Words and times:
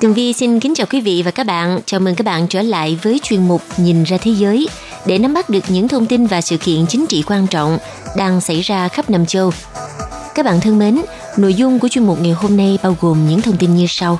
Tường 0.00 0.14
Vi 0.14 0.32
xin 0.32 0.60
kính 0.60 0.74
chào 0.74 0.86
quý 0.90 1.00
vị 1.00 1.22
và 1.24 1.30
các 1.30 1.46
bạn. 1.46 1.80
Chào 1.86 2.00
mừng 2.00 2.14
các 2.14 2.24
bạn 2.24 2.48
trở 2.48 2.62
lại 2.62 2.98
với 3.02 3.20
chuyên 3.22 3.48
mục 3.48 3.62
Nhìn 3.76 4.02
ra 4.02 4.16
thế 4.16 4.30
giới 4.30 4.68
để 5.06 5.18
nắm 5.18 5.34
bắt 5.34 5.50
được 5.50 5.64
những 5.68 5.88
thông 5.88 6.06
tin 6.06 6.26
và 6.26 6.40
sự 6.40 6.56
kiện 6.56 6.86
chính 6.86 7.06
trị 7.06 7.22
quan 7.26 7.46
trọng 7.46 7.78
đang 8.16 8.40
xảy 8.40 8.60
ra 8.60 8.88
khắp 8.88 9.10
năm 9.10 9.26
châu. 9.26 9.50
Các 10.34 10.44
bạn 10.44 10.60
thân 10.60 10.78
mến, 10.78 11.00
nội 11.36 11.54
dung 11.54 11.78
của 11.78 11.88
chuyên 11.88 12.06
mục 12.06 12.20
ngày 12.20 12.32
hôm 12.32 12.56
nay 12.56 12.78
bao 12.82 12.96
gồm 13.00 13.28
những 13.28 13.40
thông 13.40 13.56
tin 13.56 13.76
như 13.76 13.86
sau. 13.88 14.18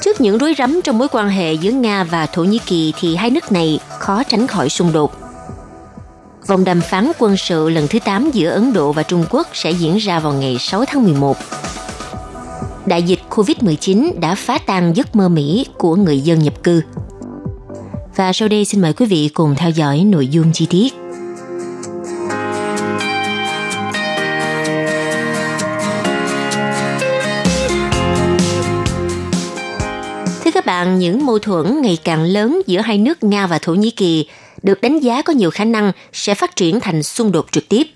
Trước 0.00 0.20
những 0.20 0.38
rối 0.38 0.54
rắm 0.58 0.80
trong 0.84 0.98
mối 0.98 1.08
quan 1.12 1.28
hệ 1.28 1.52
giữa 1.52 1.70
Nga 1.70 2.04
và 2.04 2.26
Thổ 2.26 2.44
Nhĩ 2.44 2.58
Kỳ 2.66 2.92
thì 3.00 3.16
hai 3.16 3.30
nước 3.30 3.52
này 3.52 3.80
khó 3.98 4.22
tránh 4.22 4.46
khỏi 4.46 4.68
xung 4.68 4.92
đột. 4.92 5.12
Vòng 6.46 6.64
đàm 6.64 6.80
phán 6.80 7.12
quân 7.18 7.36
sự 7.36 7.68
lần 7.68 7.88
thứ 7.88 7.98
8 7.98 8.30
giữa 8.30 8.50
Ấn 8.50 8.72
Độ 8.72 8.92
và 8.92 9.02
Trung 9.02 9.24
Quốc 9.30 9.48
sẽ 9.52 9.70
diễn 9.70 9.96
ra 9.96 10.20
vào 10.20 10.32
ngày 10.32 10.56
6 10.60 10.84
tháng 10.84 11.04
11 11.04 11.36
đại 12.86 13.02
dịch 13.02 13.20
COVID-19 13.30 14.20
đã 14.20 14.34
phá 14.34 14.58
tan 14.58 14.92
giấc 14.96 15.16
mơ 15.16 15.28
Mỹ 15.28 15.66
của 15.78 15.96
người 15.96 16.20
dân 16.20 16.38
nhập 16.38 16.62
cư. 16.62 16.82
Và 18.16 18.32
sau 18.32 18.48
đây 18.48 18.64
xin 18.64 18.80
mời 18.80 18.92
quý 18.92 19.06
vị 19.06 19.30
cùng 19.34 19.54
theo 19.56 19.70
dõi 19.70 20.04
nội 20.04 20.28
dung 20.28 20.52
chi 20.52 20.66
tiết. 20.70 20.94
Thưa 30.44 30.50
các 30.54 30.66
bạn, 30.66 30.98
những 30.98 31.26
mâu 31.26 31.38
thuẫn 31.38 31.82
ngày 31.82 31.98
càng 32.04 32.24
lớn 32.24 32.62
giữa 32.66 32.80
hai 32.80 32.98
nước 32.98 33.24
Nga 33.24 33.46
và 33.46 33.58
Thổ 33.58 33.74
Nhĩ 33.74 33.90
Kỳ 33.90 34.26
được 34.62 34.80
đánh 34.80 34.98
giá 34.98 35.22
có 35.22 35.32
nhiều 35.32 35.50
khả 35.50 35.64
năng 35.64 35.92
sẽ 36.12 36.34
phát 36.34 36.56
triển 36.56 36.80
thành 36.80 37.02
xung 37.02 37.32
đột 37.32 37.46
trực 37.52 37.68
tiếp. 37.68 37.95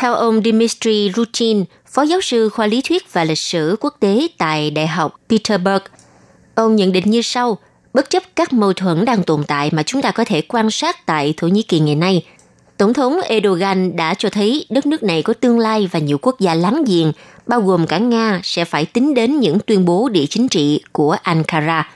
Theo 0.00 0.14
ông 0.14 0.42
Dmitry 0.44 1.12
Rutin, 1.16 1.64
phó 1.86 2.02
giáo 2.02 2.20
sư 2.20 2.48
khoa 2.48 2.66
lý 2.66 2.82
thuyết 2.82 3.12
và 3.12 3.24
lịch 3.24 3.38
sử 3.38 3.76
quốc 3.80 3.96
tế 4.00 4.28
tại 4.38 4.70
Đại 4.70 4.86
học 4.86 5.20
Peterburg. 5.28 5.82
Ông 6.54 6.76
nhận 6.76 6.92
định 6.92 7.10
như 7.10 7.22
sau, 7.22 7.58
bất 7.94 8.10
chấp 8.10 8.22
các 8.36 8.52
mâu 8.52 8.72
thuẫn 8.72 9.04
đang 9.04 9.22
tồn 9.22 9.44
tại 9.44 9.70
mà 9.72 9.82
chúng 9.82 10.02
ta 10.02 10.10
có 10.10 10.24
thể 10.24 10.40
quan 10.40 10.70
sát 10.70 11.06
tại 11.06 11.34
Thổ 11.36 11.46
Nhĩ 11.48 11.62
Kỳ 11.62 11.80
ngày 11.80 11.94
nay, 11.94 12.24
Tổng 12.76 12.94
thống 12.94 13.20
Erdogan 13.20 13.96
đã 13.96 14.14
cho 14.14 14.30
thấy 14.30 14.66
đất 14.70 14.86
nước 14.86 15.02
này 15.02 15.22
có 15.22 15.32
tương 15.32 15.58
lai 15.58 15.88
và 15.92 15.98
nhiều 15.98 16.18
quốc 16.22 16.40
gia 16.40 16.54
láng 16.54 16.84
giềng, 16.86 17.12
bao 17.46 17.60
gồm 17.60 17.86
cả 17.86 17.98
Nga, 17.98 18.40
sẽ 18.44 18.64
phải 18.64 18.86
tính 18.86 19.14
đến 19.14 19.40
những 19.40 19.58
tuyên 19.66 19.84
bố 19.84 20.08
địa 20.08 20.26
chính 20.26 20.48
trị 20.48 20.82
của 20.92 21.16
Ankara. 21.22 21.90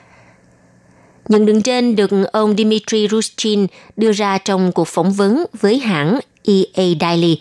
Nhận 1.28 1.46
định 1.46 1.62
trên 1.62 1.96
được 1.96 2.10
ông 2.32 2.56
Dmitry 2.56 3.08
Rustin 3.08 3.66
đưa 3.96 4.12
ra 4.12 4.38
trong 4.38 4.72
cuộc 4.72 4.88
phỏng 4.88 5.12
vấn 5.12 5.44
với 5.60 5.78
hãng 5.78 6.20
EA 6.44 6.84
Daily. 7.00 7.40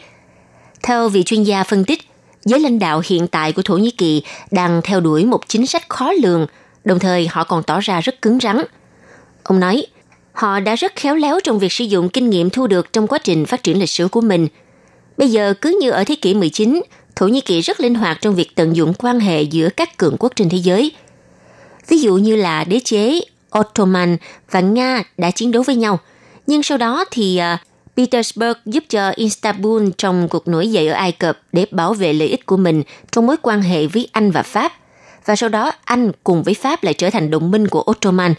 Theo 0.84 1.10
vị 1.10 1.24
chuyên 1.24 1.44
gia 1.44 1.64
phân 1.64 1.86
tích, 1.86 2.02
giới 2.46 2.60
lãnh 2.60 2.80
đạo 2.80 3.02
hiện 3.06 3.28
tại 3.28 3.54
của 3.54 3.62
Thổ 3.62 3.78
Nhĩ 3.78 3.92
Kỳ 3.92 4.24
đang 4.52 4.82
theo 4.84 5.00
đuổi 5.00 5.26
một 5.26 5.48
chính 5.48 5.68
sách 5.68 5.90
khó 5.90 6.12
lường, 6.12 6.48
đồng 6.84 7.00
thời 7.00 7.28
họ 7.28 7.44
còn 7.44 7.64
tỏ 7.64 7.80
ra 7.80 8.02
rất 8.02 8.22
cứng 8.22 8.40
rắn. 8.40 8.64
Ông 9.44 9.60
nói, 9.60 9.86
họ 10.32 10.60
đã 10.60 10.76
rất 10.76 10.96
khéo 10.96 11.16
léo 11.16 11.40
trong 11.44 11.60
việc 11.60 11.72
sử 11.72 11.84
dụng 11.86 12.10
kinh 12.10 12.30
nghiệm 12.30 12.50
thu 12.50 12.68
được 12.68 12.94
trong 12.94 13.08
quá 13.08 13.20
trình 13.24 13.46
phát 13.46 13.64
triển 13.64 13.80
lịch 13.80 13.90
sử 13.90 14.08
của 14.08 14.22
mình. 14.22 14.48
Bây 15.18 15.32
giờ 15.32 15.54
cứ 15.62 15.78
như 15.82 15.92
ở 15.92 16.04
thế 16.04 16.16
kỷ 16.16 16.34
19, 16.34 16.82
Thổ 17.16 17.28
Nhĩ 17.28 17.42
Kỳ 17.42 17.62
rất 17.62 17.80
linh 17.80 17.96
hoạt 17.96 18.18
trong 18.22 18.36
việc 18.36 18.56
tận 18.56 18.76
dụng 18.76 18.94
quan 18.94 19.20
hệ 19.20 19.42
giữa 19.42 19.70
các 19.70 19.98
cường 19.98 20.16
quốc 20.20 20.34
trên 20.36 20.50
thế 20.50 20.58
giới. 20.58 20.92
Ví 21.88 21.98
dụ 21.98 22.16
như 22.16 22.36
là 22.36 22.64
đế 22.64 22.80
chế 22.80 23.20
Ottoman 23.60 24.18
và 24.52 24.60
Nga 24.60 25.04
đã 25.18 25.32
chiến 25.32 25.52
đấu 25.52 25.64
với 25.64 25.76
nhau, 25.76 26.00
nhưng 26.48 26.64
sau 26.64 26.78
đó 26.78 27.06
thì 27.12 27.42
uh, 27.54 27.60
Petersburg 27.98 28.58
giúp 28.66 28.84
cho 28.90 29.10
Istanbul 29.16 29.90
trong 29.98 30.28
cuộc 30.28 30.48
nổi 30.48 30.68
dậy 30.68 30.88
ở 30.88 30.94
Ai 30.94 31.12
Cập 31.12 31.40
để 31.52 31.66
bảo 31.72 31.94
vệ 31.94 32.14
lợi 32.14 32.28
ích 32.28 32.46
của 32.46 32.58
mình 32.58 32.84
trong 33.12 33.28
mối 33.28 33.36
quan 33.42 33.62
hệ 33.62 33.88
với 33.88 34.08
Anh 34.12 34.32
và 34.32 34.44
Pháp. 34.44 34.72
Và 35.26 35.36
sau 35.36 35.50
đó 35.50 35.72
Anh 35.84 36.12
cùng 36.24 36.44
với 36.44 36.54
Pháp 36.54 36.84
lại 36.84 36.94
trở 36.94 37.10
thành 37.10 37.32
đồng 37.32 37.52
minh 37.52 37.68
của 37.68 37.84
Ottoman. 37.92 38.34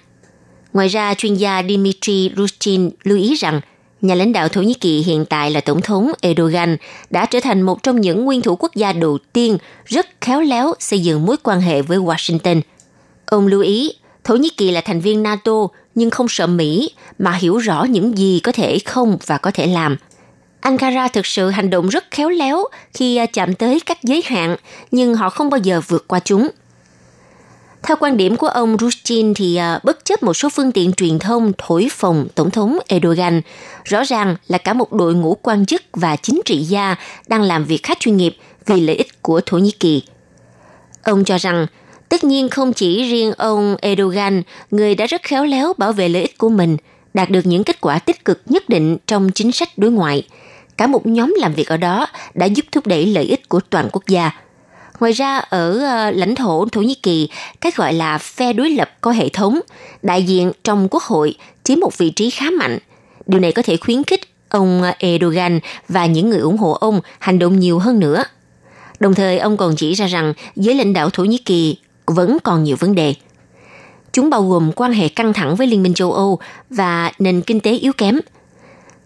Ngoài 0.72 0.88
ra, 0.88 1.14
chuyên 1.14 1.34
gia 1.34 1.62
Dmitry 1.62 2.30
Rustin 2.36 2.90
lưu 3.02 3.18
ý 3.18 3.34
rằng 3.34 3.60
nhà 4.00 4.14
lãnh 4.14 4.32
đạo 4.32 4.48
Thổ 4.48 4.62
Nhĩ 4.62 4.74
Kỳ 4.74 5.02
hiện 5.02 5.24
tại 5.24 5.50
là 5.50 5.60
Tổng 5.60 5.80
thống 5.80 6.12
Erdogan 6.20 6.76
đã 7.10 7.26
trở 7.26 7.40
thành 7.40 7.62
một 7.62 7.82
trong 7.82 8.00
những 8.00 8.24
nguyên 8.24 8.42
thủ 8.42 8.56
quốc 8.56 8.74
gia 8.74 8.92
đầu 8.92 9.18
tiên 9.32 9.58
rất 9.84 10.06
khéo 10.20 10.40
léo 10.40 10.74
xây 10.80 10.98
dựng 10.98 11.26
mối 11.26 11.36
quan 11.42 11.60
hệ 11.60 11.82
với 11.82 11.98
Washington. 11.98 12.60
Ông 13.26 13.46
lưu 13.46 13.60
ý, 13.62 13.92
Thổ 14.24 14.36
Nhĩ 14.36 14.48
Kỳ 14.48 14.70
là 14.70 14.80
thành 14.80 15.00
viên 15.00 15.22
NATO 15.22 15.68
nhưng 15.94 16.10
không 16.10 16.26
sợ 16.28 16.46
Mỹ 16.46 16.90
mà 17.18 17.32
hiểu 17.32 17.56
rõ 17.56 17.84
những 17.84 18.18
gì 18.18 18.40
có 18.40 18.52
thể 18.52 18.78
không 18.78 19.18
và 19.26 19.38
có 19.38 19.50
thể 19.50 19.66
làm. 19.66 19.96
Ankara 20.60 21.08
thực 21.08 21.26
sự 21.26 21.50
hành 21.50 21.70
động 21.70 21.88
rất 21.88 22.04
khéo 22.10 22.28
léo 22.28 22.64
khi 22.94 23.16
à, 23.16 23.26
chạm 23.26 23.54
tới 23.54 23.80
các 23.86 24.02
giới 24.02 24.22
hạn, 24.26 24.56
nhưng 24.90 25.14
họ 25.14 25.30
không 25.30 25.50
bao 25.50 25.58
giờ 25.58 25.80
vượt 25.88 26.08
qua 26.08 26.20
chúng. 26.24 26.48
Theo 27.82 27.96
quan 28.00 28.16
điểm 28.16 28.36
của 28.36 28.46
ông 28.46 28.76
Rustin 28.80 29.34
thì 29.34 29.56
à, 29.56 29.80
bất 29.84 30.04
chấp 30.04 30.22
một 30.22 30.34
số 30.34 30.48
phương 30.48 30.72
tiện 30.72 30.92
truyền 30.92 31.18
thông 31.18 31.52
thổi 31.58 31.88
phồng 31.90 32.28
Tổng 32.34 32.50
thống 32.50 32.78
Erdogan, 32.88 33.40
rõ 33.84 34.04
ràng 34.04 34.36
là 34.48 34.58
cả 34.58 34.72
một 34.72 34.92
đội 34.92 35.14
ngũ 35.14 35.36
quan 35.42 35.66
chức 35.66 35.82
và 35.92 36.16
chính 36.16 36.40
trị 36.44 36.56
gia 36.56 36.96
đang 37.26 37.42
làm 37.42 37.64
việc 37.64 37.82
khá 37.82 37.94
chuyên 38.00 38.16
nghiệp 38.16 38.36
vì 38.66 38.80
lợi 38.80 38.96
ích 38.96 39.22
của 39.22 39.40
Thổ 39.46 39.58
Nhĩ 39.58 39.70
Kỳ. 39.70 40.02
Ông 41.02 41.24
cho 41.24 41.36
rằng 41.36 41.66
Tất 42.14 42.24
nhiên 42.24 42.48
không 42.48 42.72
chỉ 42.72 43.10
riêng 43.10 43.32
ông 43.32 43.76
Erdogan, 43.82 44.42
người 44.70 44.94
đã 44.94 45.06
rất 45.06 45.22
khéo 45.22 45.44
léo 45.44 45.72
bảo 45.78 45.92
vệ 45.92 46.08
lợi 46.08 46.22
ích 46.22 46.38
của 46.38 46.48
mình, 46.48 46.76
đạt 47.14 47.30
được 47.30 47.46
những 47.46 47.64
kết 47.64 47.80
quả 47.80 47.98
tích 47.98 48.24
cực 48.24 48.42
nhất 48.46 48.68
định 48.68 48.96
trong 49.06 49.30
chính 49.30 49.52
sách 49.52 49.78
đối 49.78 49.90
ngoại. 49.90 50.26
Cả 50.76 50.86
một 50.86 51.06
nhóm 51.06 51.34
làm 51.38 51.54
việc 51.54 51.68
ở 51.68 51.76
đó 51.76 52.06
đã 52.34 52.46
giúp 52.46 52.64
thúc 52.72 52.86
đẩy 52.86 53.06
lợi 53.06 53.24
ích 53.24 53.48
của 53.48 53.60
toàn 53.60 53.88
quốc 53.92 54.02
gia. 54.06 54.30
Ngoài 55.00 55.12
ra, 55.12 55.38
ở 55.38 55.78
ờ, 55.78 56.10
lãnh 56.10 56.34
thổ 56.34 56.68
Thổ 56.72 56.80
Nhĩ 56.80 56.94
Kỳ, 56.94 57.28
cái 57.60 57.72
gọi 57.76 57.92
là 57.92 58.18
phe 58.18 58.52
đối 58.52 58.70
lập 58.70 58.90
có 59.00 59.10
hệ 59.10 59.28
thống, 59.28 59.60
đại 60.02 60.22
diện 60.22 60.52
trong 60.64 60.88
quốc 60.90 61.02
hội 61.02 61.34
chiếm 61.64 61.80
một 61.80 61.98
vị 61.98 62.10
trí 62.10 62.30
khá 62.30 62.46
mạnh. 62.50 62.78
Điều 63.26 63.40
này 63.40 63.52
có 63.52 63.62
thể 63.62 63.76
khuyến 63.76 64.04
khích 64.04 64.20
ông 64.48 64.82
Erdogan 64.98 65.60
và 65.88 66.06
những 66.06 66.30
người 66.30 66.40
ủng 66.40 66.56
hộ 66.56 66.72
ông 66.72 67.00
hành 67.18 67.38
động 67.38 67.58
nhiều 67.58 67.78
hơn 67.78 68.00
nữa. 68.00 68.24
Đồng 69.00 69.14
thời, 69.14 69.38
ông 69.38 69.56
còn 69.56 69.76
chỉ 69.76 69.94
ra 69.94 70.06
rằng 70.06 70.34
giới 70.56 70.74
lãnh 70.74 70.92
đạo 70.92 71.10
Thổ 71.10 71.24
Nhĩ 71.24 71.38
Kỳ 71.38 71.76
vẫn 72.06 72.38
còn 72.44 72.64
nhiều 72.64 72.76
vấn 72.76 72.94
đề. 72.94 73.14
Chúng 74.12 74.30
bao 74.30 74.42
gồm 74.42 74.72
quan 74.72 74.92
hệ 74.92 75.08
căng 75.08 75.32
thẳng 75.32 75.56
với 75.56 75.66
Liên 75.66 75.82
minh 75.82 75.94
châu 75.94 76.12
Âu 76.12 76.38
và 76.70 77.12
nền 77.18 77.42
kinh 77.42 77.60
tế 77.60 77.72
yếu 77.72 77.92
kém. 77.92 78.18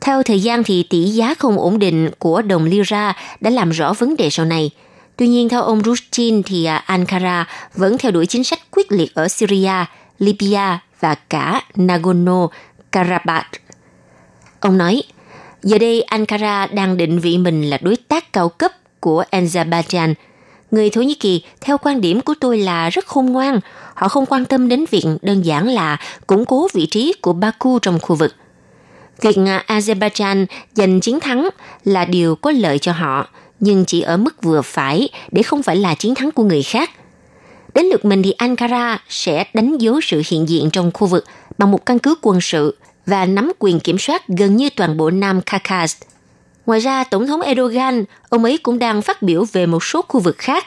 Theo 0.01 0.23
thời 0.23 0.41
gian 0.41 0.65
thì 0.65 0.83
tỷ 0.83 1.05
giá 1.05 1.35
không 1.35 1.59
ổn 1.59 1.79
định 1.79 2.11
của 2.19 2.43
đồng 2.43 2.65
lira 2.65 3.17
đã 3.41 3.51
làm 3.51 3.71
rõ 3.71 3.93
vấn 3.93 4.17
đề 4.17 4.31
sau 4.31 4.47
này. 4.47 4.71
Tuy 5.17 5.29
nhiên, 5.29 5.49
theo 5.49 5.63
ông 5.63 5.83
Rustin 5.85 6.43
thì 6.43 6.65
à, 6.65 6.77
Ankara 6.77 7.47
vẫn 7.75 7.99
theo 7.99 8.13
đuổi 8.13 8.27
chính 8.27 8.45
sách 8.45 8.59
quyết 8.71 8.93
liệt 8.93 9.15
ở 9.15 9.29
Syria, 9.29 9.85
Libya 10.19 10.83
và 11.01 11.15
cả 11.15 11.63
Nagorno-Karabakh. 11.75 13.43
Ông 14.61 14.79
nói, 14.79 15.03
giờ 15.63 15.79
đây 15.79 16.03
Ankara 16.03 16.67
đang 16.67 16.97
định 16.97 17.19
vị 17.19 17.39
mình 17.39 17.71
là 17.71 17.79
đối 17.81 17.97
tác 17.97 18.33
cao 18.33 18.49
cấp 18.49 18.73
của 19.01 19.25
Azerbaijan– 19.31 20.15
Người 20.71 20.91
Thổ 20.91 21.03
Nhĩ 21.03 21.15
Kỳ, 21.15 21.43
theo 21.61 21.79
quan 21.79 22.01
điểm 22.01 22.21
của 22.21 22.35
tôi 22.41 22.59
là 22.59 22.91
rất 22.91 23.07
khôn 23.07 23.27
ngoan. 23.27 23.61
Họ 23.95 24.09
không 24.09 24.27
quan 24.27 24.45
tâm 24.45 24.69
đến 24.69 24.85
việc 24.91 25.05
đơn 25.23 25.43
giản 25.43 25.69
là 25.69 25.97
củng 26.27 26.45
cố 26.45 26.69
vị 26.73 26.87
trí 26.87 27.13
của 27.21 27.33
Baku 27.33 27.79
trong 27.79 27.99
khu 28.01 28.17
vực. 28.17 28.35
Việc 29.21 29.37
à, 29.47 29.65
Azerbaijan 29.67 30.47
giành 30.75 31.01
chiến 31.01 31.21
thắng 31.21 31.49
là 31.85 32.05
điều 32.05 32.35
có 32.37 32.51
lợi 32.51 32.79
cho 32.79 32.93
họ, 32.93 33.29
nhưng 33.61 33.85
chỉ 33.85 34.01
ở 34.01 34.17
mức 34.17 34.43
vừa 34.43 34.63
phải 34.63 35.09
để 35.31 35.43
không 35.43 35.63
phải 35.63 35.77
là 35.77 35.95
chiến 35.95 36.15
thắng 36.15 36.31
của 36.31 36.45
người 36.45 36.63
khác. 36.63 36.91
Đến 37.75 37.87
lượt 37.87 38.05
mình 38.05 38.23
thì 38.23 38.33
Ankara 38.33 39.03
sẽ 39.09 39.45
đánh 39.55 39.79
dấu 39.79 40.01
sự 40.01 40.23
hiện 40.29 40.49
diện 40.49 40.71
trong 40.71 40.91
khu 40.95 41.07
vực 41.07 41.25
bằng 41.59 41.71
một 41.71 41.87
căn 41.87 41.99
cứ 41.99 42.15
quân 42.23 42.41
sự 42.41 42.77
và 43.07 43.27
nắm 43.27 43.53
quyền 43.59 43.81
kiểm 43.81 43.99
soát 43.99 44.29
gần 44.29 44.57
như 44.57 44.71
toàn 44.77 44.97
bộ 44.97 45.11
Nam 45.11 45.41
Caucasus 45.41 46.03
Ngoài 46.69 46.81
ra, 46.81 47.05
Tổng 47.05 47.27
thống 47.27 47.41
Erdogan, 47.41 48.05
ông 48.29 48.45
ấy 48.45 48.59
cũng 48.59 48.79
đang 48.79 49.03
phát 49.03 49.23
biểu 49.23 49.45
về 49.53 49.67
một 49.67 49.85
số 49.85 50.03
khu 50.09 50.21
vực 50.21 50.39
khác. 50.39 50.67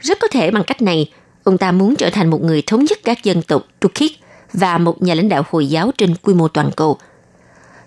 Rất 0.00 0.18
có 0.20 0.28
thể 0.28 0.50
bằng 0.50 0.64
cách 0.64 0.82
này, 0.82 1.10
ông 1.44 1.58
ta 1.58 1.72
muốn 1.72 1.96
trở 1.96 2.10
thành 2.10 2.30
một 2.30 2.42
người 2.42 2.62
thống 2.62 2.84
nhất 2.84 2.98
các 3.04 3.24
dân 3.24 3.42
tộc 3.42 3.62
Turkic 3.80 4.12
và 4.52 4.78
một 4.78 5.02
nhà 5.02 5.14
lãnh 5.14 5.28
đạo 5.28 5.42
Hồi 5.50 5.66
giáo 5.66 5.90
trên 5.98 6.14
quy 6.22 6.34
mô 6.34 6.48
toàn 6.48 6.70
cầu. 6.76 6.98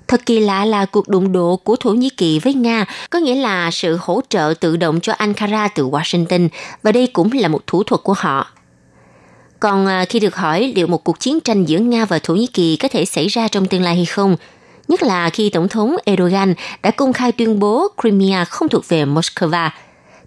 Thật 0.07 0.21
kỳ 0.25 0.39
lạ 0.39 0.65
là 0.65 0.85
cuộc 0.85 1.07
đụng 1.07 1.31
độ 1.31 1.55
của 1.63 1.75
Thổ 1.75 1.89
Nhĩ 1.89 2.09
Kỳ 2.09 2.39
với 2.39 2.53
Nga 2.53 2.85
có 3.09 3.19
nghĩa 3.19 3.35
là 3.35 3.71
sự 3.71 3.97
hỗ 4.01 4.21
trợ 4.29 4.53
tự 4.59 4.77
động 4.77 4.99
cho 4.99 5.13
Ankara 5.13 5.67
từ 5.67 5.89
Washington 5.89 6.49
và 6.83 6.91
đây 6.91 7.07
cũng 7.07 7.31
là 7.31 7.47
một 7.47 7.67
thủ 7.67 7.83
thuật 7.83 8.03
của 8.03 8.13
họ. 8.17 8.47
Còn 9.59 9.85
à, 9.85 10.05
khi 10.05 10.19
được 10.19 10.35
hỏi 10.35 10.73
liệu 10.75 10.87
một 10.87 11.03
cuộc 11.03 11.19
chiến 11.19 11.39
tranh 11.39 11.65
giữa 11.65 11.79
Nga 11.79 12.05
và 12.05 12.19
Thổ 12.19 12.35
Nhĩ 12.35 12.47
Kỳ 12.47 12.75
có 12.75 12.87
thể 12.87 13.05
xảy 13.05 13.27
ra 13.27 13.47
trong 13.47 13.65
tương 13.65 13.81
lai 13.81 13.95
hay 13.95 14.05
không, 14.05 14.35
nhất 14.87 15.03
là 15.03 15.29
khi 15.29 15.49
Tổng 15.49 15.67
thống 15.67 15.95
Erdogan 16.05 16.53
đã 16.83 16.91
công 16.91 17.13
khai 17.13 17.31
tuyên 17.31 17.59
bố 17.59 17.87
Crimea 18.01 18.45
không 18.45 18.69
thuộc 18.69 18.87
về 18.87 19.05
Moscow, 19.05 19.69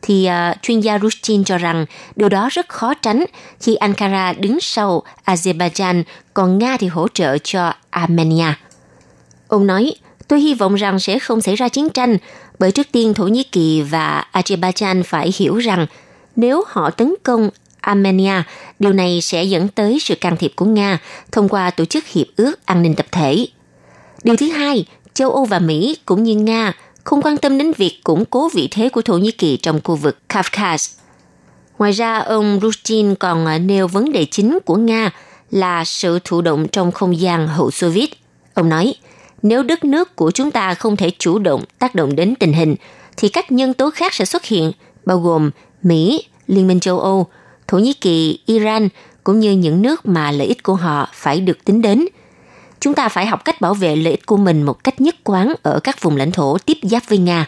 thì 0.03 0.29
uh, 0.29 0.63
chuyên 0.63 0.81
gia 0.81 0.99
Rustin 0.99 1.45
cho 1.45 1.59
rằng 1.59 1.87
điều 2.17 2.29
đó 2.29 2.49
rất 2.53 2.69
khó 2.69 2.95
tránh 2.95 3.25
khi 3.61 3.75
Ankara 3.75 4.33
đứng 4.33 4.61
sau 4.61 5.03
Azerbaijan, 5.25 6.03
còn 6.35 6.59
Nga 6.59 6.77
thì 6.77 6.87
hỗ 6.87 7.09
trợ 7.09 7.39
cho 7.39 7.73
Armenia. 7.91 8.55
Ông 9.49 9.67
nói, 9.67 9.95
tôi 10.29 10.41
hy 10.41 10.55
vọng 10.55 10.75
rằng 10.75 11.01
sẽ 11.01 11.19
không 11.19 11.41
xảy 11.41 11.57
ra 11.57 11.69
chiến 11.69 11.89
tranh, 11.91 12.17
bởi 12.59 12.73
trước 12.73 12.87
tiên 12.93 13.15
Thổ 13.15 13.25
Nhĩ 13.25 13.43
Kỳ 13.43 13.83
và 13.83 14.25
Azerbaijan 14.33 15.03
phải 15.03 15.33
hiểu 15.37 15.57
rằng 15.57 15.87
nếu 16.37 16.65
họ 16.67 16.91
tấn 16.91 17.15
công 17.23 17.51
Armenia, 17.81 18.43
điều 18.79 18.93
này 18.93 19.21
sẽ 19.21 19.45
dẫn 19.45 19.69
tới 19.69 19.99
sự 20.01 20.15
can 20.15 20.37
thiệp 20.37 20.53
của 20.57 20.65
Nga 20.65 20.99
thông 21.33 21.49
qua 21.49 21.71
tổ 21.71 21.85
chức 21.85 22.07
hiệp 22.07 22.27
ước 22.37 22.67
an 22.67 22.83
ninh 22.83 22.95
tập 22.95 23.07
thể. 23.13 23.47
Điều 24.23 24.37
thứ 24.37 24.49
hai, 24.49 24.85
châu 25.15 25.31
Âu 25.31 25.45
và 25.45 25.59
Mỹ 25.59 25.97
cũng 26.07 26.23
như 26.23 26.35
Nga 26.35 26.73
không 27.05 27.23
quan 27.23 27.37
tâm 27.37 27.59
đến 27.59 27.73
việc 27.77 28.01
củng 28.05 28.25
cố 28.25 28.49
vị 28.49 28.69
thế 28.71 28.89
của 28.89 29.03
Thổ 29.03 29.19
Nhĩ 29.19 29.31
Kỳ 29.31 29.57
trong 29.57 29.81
khu 29.85 29.97
vực 29.97 30.19
Kafkas. 30.29 30.97
Ngoài 31.79 31.93
ra, 31.93 32.19
ông 32.19 32.59
Rustin 32.63 33.15
còn 33.15 33.47
à, 33.47 33.59
nêu 33.59 33.89
vấn 33.89 34.13
đề 34.13 34.25
chính 34.25 34.59
của 34.65 34.77
Nga 34.77 35.11
là 35.51 35.85
sự 35.85 36.19
thụ 36.25 36.41
động 36.41 36.69
trong 36.69 36.93
không 36.93 37.21
gian 37.21 37.49
hậu 37.49 37.71
Xô 37.71 37.89
Viết. 37.89 38.11
Ông 38.55 38.69
nói, 38.69 38.95
nếu 39.43 39.63
đất 39.63 39.85
nước 39.85 40.17
của 40.17 40.31
chúng 40.31 40.51
ta 40.51 40.75
không 40.75 40.97
thể 40.97 41.11
chủ 41.19 41.39
động 41.39 41.65
tác 41.79 41.95
động 41.95 42.17
đến 42.17 42.35
tình 42.35 42.53
hình, 42.53 42.77
thì 43.17 43.29
các 43.29 43.53
nhân 43.53 43.75
tố 43.75 43.91
khác 43.91 44.15
sẽ 44.15 44.25
xuất 44.25 44.45
hiện, 44.45 44.73
bao 45.05 45.19
gồm 45.19 45.51
Mỹ, 45.83 46.25
Liên 46.47 46.67
minh 46.67 46.81
châu 46.81 47.01
Âu, 47.01 47.27
Thổ 47.67 47.79
Nhĩ 47.79 47.93
Kỳ, 47.93 48.39
Iran, 48.47 48.89
cũng 49.25 49.41
như 49.41 49.53
những 49.53 49.83
nước 49.83 50.07
mà 50.07 50.31
lợi 50.31 50.47
ích 50.47 50.63
của 50.63 50.75
họ 50.75 51.09
phải 51.15 51.41
được 51.41 51.65
tính 51.65 51.83
đến. 51.83 52.07
Chúng 52.81 52.95
ta 52.95 53.09
phải 53.09 53.27
học 53.27 53.45
cách 53.45 53.61
bảo 53.61 53.75
vệ 53.75 53.97
lợi 53.97 54.11
ích 54.11 54.27
của 54.27 54.37
mình 54.37 54.63
một 54.63 54.85
cách 54.85 55.01
nhất 55.01 55.17
quán 55.25 55.55
ở 55.63 55.81
các 55.85 56.03
vùng 56.03 56.17
lãnh 56.17 56.33
thổ 56.33 56.59
tiếp 56.59 56.79
giáp 56.83 57.03
với 57.09 57.19
Nga. 57.19 57.47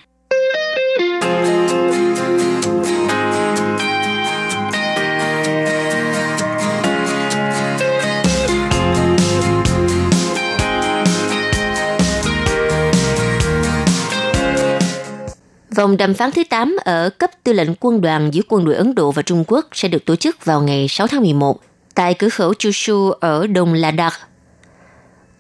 Vòng 15.77 15.97
đàm 15.97 16.15
phán 16.15 16.31
thứ 16.31 16.43
8 16.51 16.77
ở 16.85 17.11
cấp 17.19 17.31
tư 17.45 17.53
lệnh 17.53 17.75
quân 17.81 18.01
đoàn 18.01 18.35
giữa 18.35 18.43
quân 18.49 18.65
đội 18.65 18.75
Ấn 18.75 18.95
Độ 18.95 19.13
và 19.13 19.23
Trung 19.23 19.45
Quốc 19.47 19.69
sẽ 19.73 19.89
được 19.89 20.05
tổ 20.05 20.17
chức 20.17 20.45
vào 20.45 20.63
ngày 20.63 20.87
6 20.89 21.07
tháng 21.07 21.21
11 21.21 21.61
tại 21.95 22.15
cửa 22.15 22.29
khẩu 22.29 22.55
Chushu 22.55 23.11
ở 23.11 23.47
Đông 23.47 23.75
Ladakh. 23.75 24.32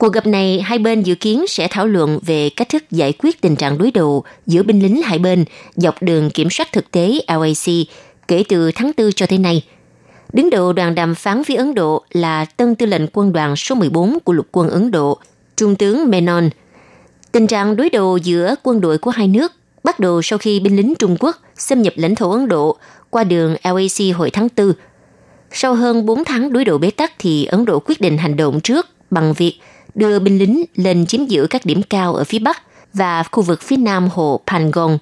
Cuộc 0.02 0.12
gặp 0.12 0.26
này, 0.26 0.60
hai 0.60 0.78
bên 0.78 1.02
dự 1.02 1.14
kiến 1.14 1.44
sẽ 1.48 1.68
thảo 1.68 1.86
luận 1.86 2.18
về 2.26 2.50
cách 2.56 2.68
thức 2.68 2.84
giải 2.90 3.12
quyết 3.18 3.40
tình 3.40 3.56
trạng 3.56 3.78
đối 3.78 3.90
đầu 3.90 4.24
giữa 4.46 4.62
binh 4.62 4.80
lính 4.80 5.02
hai 5.02 5.18
bên 5.18 5.44
dọc 5.76 6.02
đường 6.02 6.30
kiểm 6.30 6.50
soát 6.50 6.72
thực 6.72 6.90
tế 6.90 7.20
LAC 7.28 7.86
kể 8.28 8.44
từ 8.48 8.70
tháng 8.74 8.92
4 8.96 9.12
cho 9.12 9.26
tới 9.26 9.38
nay. 9.38 9.64
Đứng 10.32 10.50
đầu 10.50 10.72
đoàn 10.72 10.94
đàm 10.94 11.14
phán 11.14 11.42
với 11.48 11.56
Ấn 11.56 11.74
Độ 11.74 12.02
là 12.12 12.44
tân 12.44 12.74
tư 12.74 12.86
lệnh 12.86 13.06
quân 13.12 13.32
đoàn 13.32 13.56
số 13.56 13.74
14 13.74 14.18
của 14.24 14.32
lục 14.32 14.46
quân 14.52 14.68
Ấn 14.68 14.90
Độ, 14.90 15.18
Trung 15.56 15.76
tướng 15.76 16.10
Menon. 16.10 16.50
Tình 17.32 17.46
trạng 17.46 17.76
đối 17.76 17.90
đầu 17.90 18.16
giữa 18.16 18.54
quân 18.62 18.80
đội 18.80 18.98
của 18.98 19.10
hai 19.10 19.28
nước 19.28 19.52
bắt 19.84 20.00
đầu 20.00 20.22
sau 20.22 20.38
khi 20.38 20.60
binh 20.60 20.76
lính 20.76 20.94
Trung 20.98 21.16
Quốc 21.20 21.36
xâm 21.56 21.82
nhập 21.82 21.92
lãnh 21.96 22.14
thổ 22.14 22.30
Ấn 22.30 22.48
Độ 22.48 22.76
qua 23.10 23.24
đường 23.24 23.56
LAC 23.64 24.16
hồi 24.16 24.30
tháng 24.30 24.48
4. 24.56 24.72
Sau 25.52 25.74
hơn 25.74 26.06
4 26.06 26.24
tháng 26.24 26.52
đối 26.52 26.64
đầu 26.64 26.78
bế 26.78 26.90
tắc 26.90 27.12
thì 27.18 27.44
Ấn 27.44 27.64
Độ 27.64 27.78
quyết 27.78 28.00
định 28.00 28.18
hành 28.18 28.36
động 28.36 28.60
trước 28.60 28.86
bằng 29.10 29.32
việc 29.32 29.58
đưa 29.94 30.18
binh 30.18 30.38
lính 30.38 30.64
lên 30.76 31.06
chiếm 31.06 31.26
giữ 31.26 31.46
các 31.50 31.66
điểm 31.66 31.82
cao 31.82 32.14
ở 32.14 32.24
phía 32.24 32.38
Bắc 32.38 32.62
và 32.94 33.22
khu 33.22 33.42
vực 33.42 33.62
phía 33.62 33.76
Nam 33.76 34.08
hồ 34.12 34.40
Pangong. 34.46 34.98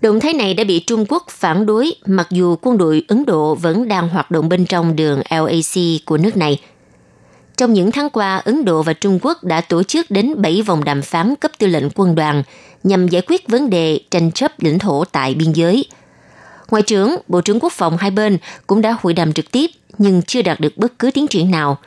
Động 0.00 0.20
thái 0.20 0.32
này 0.32 0.54
đã 0.54 0.64
bị 0.64 0.80
Trung 0.86 1.06
Quốc 1.08 1.26
phản 1.30 1.66
đối 1.66 1.94
mặc 2.06 2.26
dù 2.30 2.56
quân 2.62 2.78
đội 2.78 3.04
Ấn 3.08 3.24
Độ 3.24 3.54
vẫn 3.54 3.88
đang 3.88 4.08
hoạt 4.08 4.30
động 4.30 4.48
bên 4.48 4.66
trong 4.66 4.96
đường 4.96 5.22
LAC 5.30 6.04
của 6.04 6.16
nước 6.16 6.36
này– 6.36 6.60
trong 7.56 7.72
những 7.72 7.92
tháng 7.92 8.10
qua, 8.10 8.36
Ấn 8.36 8.64
Độ 8.64 8.82
và 8.82 8.92
Trung 8.92 9.18
Quốc 9.22 9.44
đã 9.44 9.60
tổ 9.60 9.82
chức 9.82 10.10
đến 10.10 10.42
7 10.42 10.62
vòng 10.62 10.84
đàm 10.84 11.02
phán 11.02 11.34
cấp 11.36 11.50
tư 11.58 11.66
lệnh 11.66 11.90
quân 11.94 12.14
đoàn 12.14 12.42
nhằm 12.82 13.08
giải 13.08 13.22
quyết 13.26 13.48
vấn 13.48 13.70
đề 13.70 14.00
tranh 14.10 14.32
chấp 14.32 14.62
lãnh 14.62 14.78
thổ 14.78 15.04
tại 15.04 15.34
biên 15.34 15.52
giới. 15.52 15.84
Ngoại 16.70 16.82
trưởng, 16.82 17.16
Bộ 17.28 17.40
trưởng 17.40 17.60
Quốc 17.60 17.72
phòng 17.72 17.96
hai 17.96 18.10
bên 18.10 18.38
cũng 18.66 18.80
đã 18.80 18.96
hội 19.00 19.14
đàm 19.14 19.32
trực 19.32 19.50
tiếp 19.50 19.70
nhưng 19.98 20.22
chưa 20.22 20.42
đạt 20.42 20.60
được 20.60 20.78
bất 20.78 20.98
cứ 20.98 21.10
tiến 21.10 21.26
triển 21.26 21.50
nào. 21.50 21.78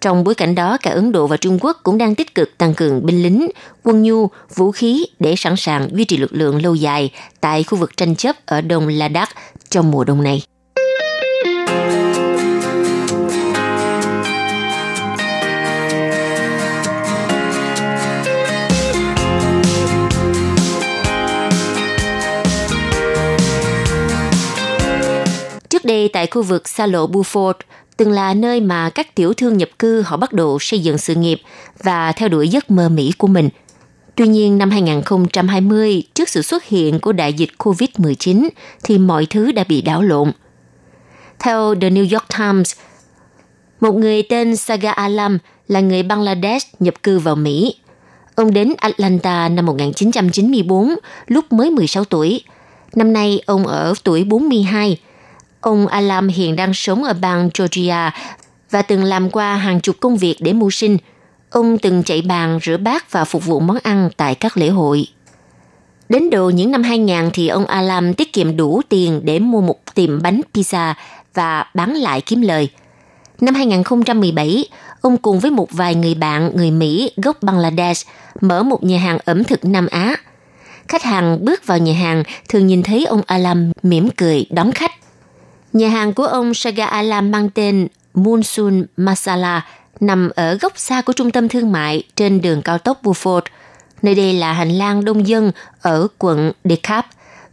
Trong 0.00 0.24
bối 0.24 0.34
cảnh 0.34 0.54
đó, 0.54 0.78
cả 0.82 0.90
Ấn 0.90 1.12
Độ 1.12 1.26
và 1.26 1.36
Trung 1.36 1.58
Quốc 1.60 1.80
cũng 1.82 1.98
đang 1.98 2.14
tích 2.14 2.34
cực 2.34 2.58
tăng 2.58 2.74
cường 2.74 3.06
binh 3.06 3.22
lính, 3.22 3.50
quân 3.82 4.02
nhu, 4.02 4.28
vũ 4.54 4.70
khí 4.70 5.06
để 5.18 5.34
sẵn 5.36 5.56
sàng 5.56 5.88
duy 5.92 6.04
trì 6.04 6.16
lực 6.16 6.32
lượng 6.32 6.62
lâu 6.62 6.74
dài 6.74 7.10
tại 7.40 7.64
khu 7.64 7.78
vực 7.78 7.96
tranh 7.96 8.16
chấp 8.16 8.36
ở 8.46 8.60
Đông 8.60 8.88
Ladakh 8.88 9.30
trong 9.70 9.90
mùa 9.90 10.04
đông 10.04 10.22
này. 10.22 10.42
Trước 25.68 25.84
đây 25.84 26.10
tại 26.12 26.26
khu 26.26 26.42
vực 26.42 26.68
xa 26.68 26.86
lộ 26.86 27.06
Buford, 27.06 27.54
từng 27.96 28.10
là 28.10 28.34
nơi 28.34 28.60
mà 28.60 28.90
các 28.90 29.14
tiểu 29.14 29.32
thương 29.34 29.56
nhập 29.56 29.68
cư 29.78 30.02
họ 30.02 30.16
bắt 30.16 30.32
đầu 30.32 30.58
xây 30.58 30.80
dựng 30.80 30.98
sự 30.98 31.14
nghiệp 31.14 31.40
và 31.82 32.12
theo 32.12 32.28
đuổi 32.28 32.48
giấc 32.48 32.70
mơ 32.70 32.88
Mỹ 32.88 33.12
của 33.18 33.26
mình. 33.26 33.48
Tuy 34.14 34.26
nhiên 34.26 34.58
năm 34.58 34.70
2020, 34.70 36.02
trước 36.14 36.28
sự 36.28 36.42
xuất 36.42 36.64
hiện 36.64 37.00
của 37.00 37.12
đại 37.12 37.32
dịch 37.32 37.50
COVID-19 37.58 38.48
thì 38.84 38.98
mọi 38.98 39.26
thứ 39.26 39.52
đã 39.52 39.64
bị 39.68 39.82
đảo 39.82 40.02
lộn. 40.02 40.32
Theo 41.38 41.74
The 41.74 41.90
New 41.90 42.06
York 42.12 42.24
Times, 42.38 42.72
một 43.80 43.94
người 43.94 44.22
tên 44.22 44.56
Saga 44.56 44.90
Alam 44.90 45.38
là 45.68 45.80
người 45.80 46.02
Bangladesh 46.02 46.82
nhập 46.82 46.94
cư 47.02 47.18
vào 47.18 47.36
Mỹ. 47.36 47.74
Ông 48.34 48.52
đến 48.52 48.74
Atlanta 48.78 49.48
năm 49.48 49.66
1994, 49.66 50.94
lúc 51.26 51.52
mới 51.52 51.70
16 51.70 52.04
tuổi. 52.04 52.40
Năm 52.94 53.12
nay 53.12 53.40
ông 53.46 53.66
ở 53.66 53.94
tuổi 54.04 54.24
42 54.24 54.98
Ông 55.60 55.86
Alam 55.86 56.28
hiện 56.28 56.56
đang 56.56 56.74
sống 56.74 57.04
ở 57.04 57.12
bang 57.12 57.50
Georgia 57.58 58.10
và 58.70 58.82
từng 58.82 59.04
làm 59.04 59.30
qua 59.30 59.56
hàng 59.56 59.80
chục 59.80 59.96
công 60.00 60.16
việc 60.16 60.36
để 60.40 60.52
mưu 60.52 60.70
sinh. 60.70 60.96
Ông 61.50 61.78
từng 61.78 62.02
chạy 62.02 62.22
bàn, 62.22 62.58
rửa 62.62 62.76
bát 62.76 63.12
và 63.12 63.24
phục 63.24 63.44
vụ 63.44 63.60
món 63.60 63.78
ăn 63.82 64.10
tại 64.16 64.34
các 64.34 64.56
lễ 64.56 64.68
hội. 64.68 65.06
Đến 66.08 66.30
đầu 66.30 66.50
những 66.50 66.70
năm 66.70 66.82
2000 66.82 67.30
thì 67.32 67.48
ông 67.48 67.66
Alam 67.66 68.14
tiết 68.14 68.32
kiệm 68.32 68.56
đủ 68.56 68.82
tiền 68.88 69.20
để 69.24 69.38
mua 69.38 69.60
một 69.60 69.78
tiệm 69.94 70.22
bánh 70.22 70.40
pizza 70.54 70.94
và 71.34 71.66
bán 71.74 71.94
lại 71.94 72.20
kiếm 72.20 72.42
lời. 72.42 72.68
Năm 73.40 73.54
2017, 73.54 74.68
ông 75.00 75.16
cùng 75.16 75.40
với 75.40 75.50
một 75.50 75.68
vài 75.72 75.94
người 75.94 76.14
bạn 76.14 76.50
người 76.54 76.70
Mỹ 76.70 77.10
gốc 77.16 77.42
Bangladesh 77.42 78.08
mở 78.40 78.62
một 78.62 78.84
nhà 78.84 78.98
hàng 78.98 79.18
ẩm 79.24 79.44
thực 79.44 79.64
Nam 79.64 79.86
Á. 79.90 80.16
Khách 80.88 81.02
hàng 81.02 81.44
bước 81.44 81.66
vào 81.66 81.78
nhà 81.78 81.92
hàng 81.92 82.22
thường 82.48 82.66
nhìn 82.66 82.82
thấy 82.82 83.04
ông 83.06 83.22
Alam 83.26 83.72
mỉm 83.82 84.08
cười 84.16 84.46
đón 84.50 84.72
khách. 84.72 84.92
Nhà 85.76 85.88
hàng 85.88 86.14
của 86.14 86.24
ông 86.24 86.54
Saga 86.54 86.86
Alam 86.86 87.30
mang 87.30 87.50
tên 87.50 87.88
Monsoon 88.14 88.84
Masala 88.96 89.66
nằm 90.00 90.30
ở 90.36 90.54
góc 90.54 90.72
xa 90.76 91.02
của 91.02 91.12
trung 91.12 91.30
tâm 91.30 91.48
thương 91.48 91.72
mại 91.72 92.02
trên 92.16 92.40
đường 92.40 92.62
cao 92.62 92.78
tốc 92.78 93.00
Buford. 93.02 93.40
Nơi 94.02 94.14
đây 94.14 94.32
là 94.32 94.52
hành 94.52 94.70
lang 94.70 95.04
đông 95.04 95.26
dân 95.26 95.52
ở 95.80 96.08
quận 96.18 96.52
DeKalb 96.64 97.04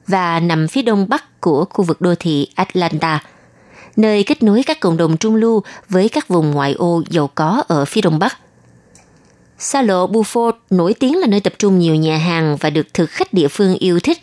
và 0.07 0.39
nằm 0.39 0.67
phía 0.67 0.81
đông 0.81 1.09
bắc 1.09 1.41
của 1.41 1.65
khu 1.65 1.85
vực 1.85 2.01
đô 2.01 2.15
thị 2.15 2.47
Atlanta, 2.55 3.23
nơi 3.95 4.23
kết 4.23 4.43
nối 4.43 4.63
các 4.63 4.79
cộng 4.79 4.97
đồng 4.97 5.17
trung 5.17 5.35
lưu 5.35 5.63
với 5.89 6.09
các 6.09 6.27
vùng 6.27 6.51
ngoại 6.51 6.73
ô 6.73 7.03
giàu 7.09 7.29
có 7.35 7.63
ở 7.67 7.85
phía 7.85 8.01
đông 8.01 8.19
bắc. 8.19 8.37
Xa 9.57 9.81
lộ 9.81 10.07
Buford 10.07 10.51
nổi 10.69 10.93
tiếng 10.93 11.19
là 11.19 11.27
nơi 11.27 11.39
tập 11.39 11.53
trung 11.59 11.79
nhiều 11.79 11.95
nhà 11.95 12.17
hàng 12.17 12.57
và 12.59 12.69
được 12.69 12.93
thực 12.93 13.09
khách 13.09 13.33
địa 13.33 13.47
phương 13.47 13.75
yêu 13.75 13.99
thích. 13.99 14.17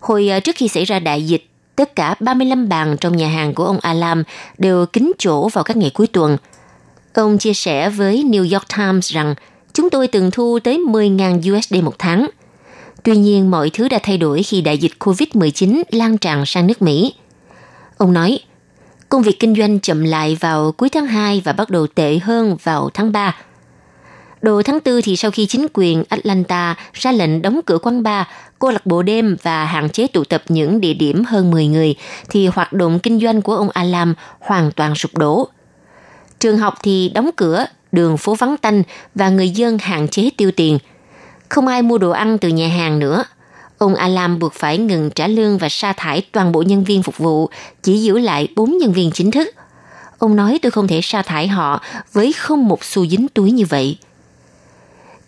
Hồi 0.00 0.28
ờ, 0.28 0.40
trước 0.40 0.56
khi 0.56 0.68
xảy 0.68 0.84
ra 0.84 0.98
đại 0.98 1.26
dịch, 1.26 1.48
tất 1.78 1.96
cả 1.96 2.14
35 2.20 2.68
bàn 2.68 2.96
trong 3.00 3.16
nhà 3.16 3.28
hàng 3.28 3.54
của 3.54 3.64
ông 3.64 3.78
Alam 3.82 4.22
đều 4.58 4.86
kín 4.86 5.12
chỗ 5.18 5.48
vào 5.48 5.64
các 5.64 5.76
ngày 5.76 5.90
cuối 5.94 6.06
tuần. 6.06 6.36
Ông 7.14 7.38
chia 7.38 7.54
sẻ 7.54 7.90
với 7.90 8.24
New 8.30 8.52
York 8.52 8.68
Times 8.76 9.12
rằng 9.12 9.34
chúng 9.72 9.90
tôi 9.90 10.08
từng 10.08 10.30
thu 10.30 10.58
tới 10.64 10.78
10.000 10.88 11.56
USD 11.56 11.74
một 11.74 11.94
tháng. 11.98 12.30
Tuy 13.02 13.16
nhiên, 13.16 13.50
mọi 13.50 13.70
thứ 13.70 13.88
đã 13.88 13.98
thay 14.02 14.18
đổi 14.18 14.42
khi 14.42 14.60
đại 14.60 14.78
dịch 14.78 14.92
COVID-19 14.98 15.82
lan 15.90 16.18
tràn 16.18 16.46
sang 16.46 16.66
nước 16.66 16.82
Mỹ. 16.82 17.14
Ông 17.96 18.12
nói, 18.12 18.38
công 19.08 19.22
việc 19.22 19.40
kinh 19.40 19.54
doanh 19.54 19.80
chậm 19.80 20.04
lại 20.04 20.36
vào 20.40 20.72
cuối 20.72 20.88
tháng 20.88 21.06
2 21.06 21.42
và 21.44 21.52
bắt 21.52 21.70
đầu 21.70 21.86
tệ 21.86 22.18
hơn 22.18 22.56
vào 22.62 22.90
tháng 22.94 23.12
3. 23.12 23.36
Đầu 24.42 24.62
tháng 24.62 24.78
4 24.84 25.02
thì 25.02 25.16
sau 25.16 25.30
khi 25.30 25.46
chính 25.46 25.66
quyền 25.74 26.04
Atlanta 26.08 26.74
ra 26.92 27.12
lệnh 27.12 27.42
đóng 27.42 27.60
cửa 27.66 27.78
quán 27.78 28.02
bar, 28.02 28.26
cô 28.58 28.70
lạc 28.70 28.86
bộ 28.86 29.02
đêm 29.02 29.36
và 29.42 29.64
hạn 29.64 29.88
chế 29.90 30.06
tụ 30.06 30.24
tập 30.24 30.42
những 30.48 30.80
địa 30.80 30.94
điểm 30.94 31.24
hơn 31.24 31.50
10 31.50 31.66
người, 31.66 31.94
thì 32.30 32.46
hoạt 32.46 32.72
động 32.72 32.98
kinh 32.98 33.20
doanh 33.20 33.42
của 33.42 33.56
ông 33.56 33.70
Alam 33.70 34.14
hoàn 34.40 34.72
toàn 34.72 34.94
sụp 34.94 35.18
đổ. 35.18 35.48
Trường 36.40 36.58
học 36.58 36.74
thì 36.82 37.08
đóng 37.08 37.30
cửa, 37.36 37.66
đường 37.92 38.16
phố 38.16 38.34
vắng 38.34 38.56
tanh 38.56 38.82
và 39.14 39.28
người 39.28 39.50
dân 39.50 39.78
hạn 39.78 40.08
chế 40.08 40.30
tiêu 40.36 40.50
tiền. 40.50 40.78
Không 41.48 41.66
ai 41.66 41.82
mua 41.82 41.98
đồ 41.98 42.10
ăn 42.10 42.38
từ 42.38 42.48
nhà 42.48 42.68
hàng 42.68 42.98
nữa. 42.98 43.24
Ông 43.78 43.94
Alam 43.94 44.38
buộc 44.38 44.52
phải 44.52 44.78
ngừng 44.78 45.10
trả 45.10 45.26
lương 45.26 45.58
và 45.58 45.68
sa 45.68 45.92
thải 45.92 46.22
toàn 46.32 46.52
bộ 46.52 46.62
nhân 46.62 46.84
viên 46.84 47.02
phục 47.02 47.18
vụ, 47.18 47.50
chỉ 47.82 47.98
giữ 47.98 48.18
lại 48.18 48.48
4 48.56 48.78
nhân 48.78 48.92
viên 48.92 49.10
chính 49.10 49.30
thức. 49.30 49.48
Ông 50.18 50.36
nói 50.36 50.58
tôi 50.62 50.70
không 50.70 50.88
thể 50.88 51.00
sa 51.02 51.22
thải 51.22 51.48
họ 51.48 51.82
với 52.12 52.32
không 52.32 52.68
một 52.68 52.84
xu 52.84 53.06
dính 53.06 53.28
túi 53.28 53.50
như 53.50 53.64
vậy. 53.66 53.98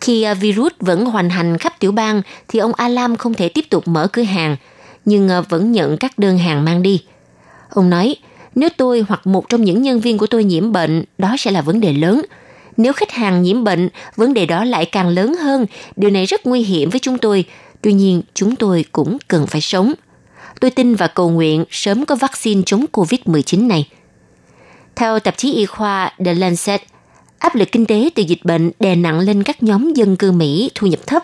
Khi 0.01 0.21
à, 0.23 0.33
virus 0.33 0.71
vẫn 0.79 1.05
hoành 1.05 1.29
hành 1.29 1.57
khắp 1.57 1.73
tiểu 1.79 1.91
bang 1.91 2.21
thì 2.47 2.59
ông 2.59 2.73
Alam 2.73 3.15
không 3.15 3.33
thể 3.33 3.49
tiếp 3.49 3.65
tục 3.69 3.87
mở 3.87 4.07
cửa 4.13 4.21
hàng, 4.21 4.57
nhưng 5.05 5.29
à, 5.29 5.41
vẫn 5.41 5.71
nhận 5.71 5.97
các 5.97 6.19
đơn 6.19 6.37
hàng 6.37 6.65
mang 6.65 6.83
đi. 6.83 7.03
Ông 7.69 7.89
nói, 7.89 8.15
nếu 8.55 8.69
tôi 8.77 9.05
hoặc 9.07 9.27
một 9.27 9.49
trong 9.49 9.63
những 9.63 9.81
nhân 9.81 9.99
viên 9.99 10.17
của 10.17 10.27
tôi 10.27 10.43
nhiễm 10.43 10.71
bệnh, 10.71 11.03
đó 11.17 11.35
sẽ 11.39 11.51
là 11.51 11.61
vấn 11.61 11.79
đề 11.79 11.93
lớn. 11.93 12.21
Nếu 12.77 12.93
khách 12.93 13.11
hàng 13.11 13.41
nhiễm 13.41 13.63
bệnh, 13.63 13.89
vấn 14.15 14.33
đề 14.33 14.45
đó 14.45 14.63
lại 14.63 14.85
càng 14.85 15.09
lớn 15.09 15.35
hơn. 15.35 15.65
Điều 15.95 16.09
này 16.09 16.25
rất 16.25 16.45
nguy 16.45 16.63
hiểm 16.63 16.89
với 16.89 16.99
chúng 16.99 17.17
tôi. 17.17 17.45
Tuy 17.81 17.93
nhiên, 17.93 18.21
chúng 18.33 18.55
tôi 18.55 18.85
cũng 18.91 19.17
cần 19.27 19.47
phải 19.47 19.61
sống. 19.61 19.93
Tôi 20.59 20.71
tin 20.71 20.95
và 20.95 21.07
cầu 21.07 21.29
nguyện 21.29 21.65
sớm 21.69 22.05
có 22.05 22.15
vaccine 22.15 22.61
chống 22.65 22.85
COVID-19 22.91 23.67
này. 23.67 23.87
Theo 24.95 25.19
tạp 25.19 25.37
chí 25.37 25.53
y 25.53 25.65
khoa 25.65 26.11
The 26.25 26.33
Lancet, 26.33 26.81
áp 27.41 27.55
lực 27.55 27.71
kinh 27.71 27.85
tế 27.85 28.09
từ 28.15 28.23
dịch 28.23 28.39
bệnh 28.43 28.71
đè 28.79 28.95
nặng 28.95 29.19
lên 29.19 29.43
các 29.43 29.63
nhóm 29.63 29.93
dân 29.93 30.15
cư 30.15 30.31
Mỹ 30.31 30.71
thu 30.75 30.87
nhập 30.87 30.99
thấp. 31.07 31.23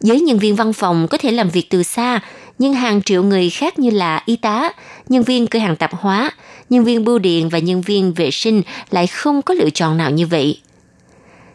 Giới 0.00 0.20
nhân 0.20 0.38
viên 0.38 0.56
văn 0.56 0.72
phòng 0.72 1.08
có 1.10 1.18
thể 1.18 1.30
làm 1.30 1.48
việc 1.48 1.70
từ 1.70 1.82
xa, 1.82 2.20
nhưng 2.58 2.74
hàng 2.74 3.02
triệu 3.02 3.22
người 3.22 3.50
khác 3.50 3.78
như 3.78 3.90
là 3.90 4.22
y 4.26 4.36
tá, 4.36 4.72
nhân 5.08 5.22
viên 5.22 5.46
cửa 5.46 5.58
hàng 5.58 5.76
tạp 5.76 5.94
hóa, 5.94 6.30
nhân 6.70 6.84
viên 6.84 7.04
bưu 7.04 7.18
điện 7.18 7.48
và 7.48 7.58
nhân 7.58 7.80
viên 7.80 8.12
vệ 8.12 8.30
sinh 8.30 8.62
lại 8.90 9.06
không 9.06 9.42
có 9.42 9.54
lựa 9.54 9.70
chọn 9.70 9.96
nào 9.96 10.10
như 10.10 10.26
vậy. 10.26 10.60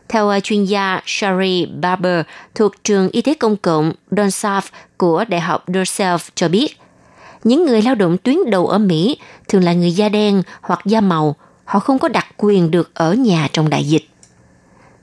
Theo 0.10 0.29
à, 0.29 0.39
chuyên 0.39 0.65
gia 0.65 1.01
Shari 1.05 1.65
Barber 1.65 2.25
thuộc 2.55 2.84
trường 2.84 3.10
y 3.10 3.22
tế 3.22 3.34
công 3.34 3.57
cộng 3.57 3.93
Donsaf 4.12 4.62
của 4.98 5.25
Đại 5.27 5.41
học 5.41 5.69
Dorself 5.69 6.19
cho 6.36 6.50
biết, 6.50 6.77
những 7.43 7.65
người 7.65 7.81
lao 7.81 7.96
động 7.96 8.17
tuyến 8.17 8.38
đầu 8.50 8.67
ở 8.67 8.77
Mỹ 8.77 9.17
thường 9.48 9.63
là 9.63 9.74
người 9.74 9.91
da 9.91 10.10
đen 10.10 10.43
hoặc 10.62 10.79
da 10.86 11.01
màu– 11.01 11.36
họ 11.67 11.79
không 11.79 12.00
có 12.00 12.07
đặc 12.07 12.25
quyền 12.38 12.71
được 12.71 12.91
ở 12.93 13.13
nhà 13.13 13.47
trong 13.53 13.69
đại 13.69 13.83
dịch. 13.83 14.05